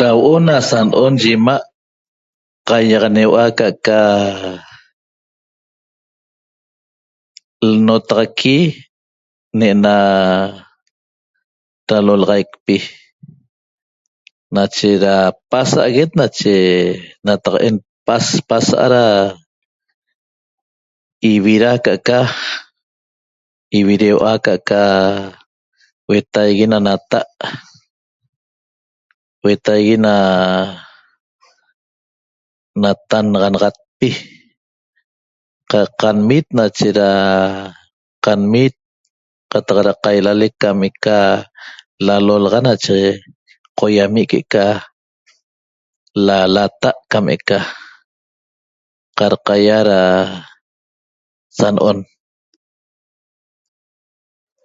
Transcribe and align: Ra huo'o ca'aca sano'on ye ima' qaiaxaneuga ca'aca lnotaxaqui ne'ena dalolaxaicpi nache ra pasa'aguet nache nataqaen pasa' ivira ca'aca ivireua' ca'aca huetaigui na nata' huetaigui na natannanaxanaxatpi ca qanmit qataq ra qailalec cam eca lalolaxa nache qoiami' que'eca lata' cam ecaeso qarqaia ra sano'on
Ra 0.00 0.10
huo'o 0.16 0.36
ca'aca 0.44 0.66
sano'on 0.70 1.14
ye 1.22 1.30
ima' 1.38 1.66
qaiaxaneuga 2.68 3.44
ca'aca 3.58 4.00
lnotaxaqui 7.70 8.56
ne'ena 9.58 9.94
dalolaxaicpi 11.88 12.76
nache 14.54 14.88
ra 15.04 15.14
pasa'aguet 15.50 16.10
nache 16.20 16.54
nataqaen 17.26 17.76
pasa' 18.06 19.32
ivira 21.32 21.70
ca'aca 21.84 22.18
ivireua' 23.78 24.42
ca'aca 24.44 24.80
huetaigui 26.08 26.66
na 26.70 26.78
nata' 26.86 27.30
huetaigui 29.42 29.96
na 30.04 30.14
natannanaxanaxatpi 32.82 34.08
ca 35.70 35.80
qanmit 38.24 38.74
qataq 39.50 39.78
ra 39.86 39.92
qailalec 40.04 40.52
cam 40.62 40.78
eca 40.88 41.18
lalolaxa 42.06 42.60
nache 42.66 42.96
qoiami' 43.78 44.28
que'eca 44.30 44.64
lata' 46.54 47.00
cam 47.10 47.24
ecaeso 47.34 47.70
qarqaia 49.18 49.78
ra 49.88 50.00
sano'on 51.58 51.98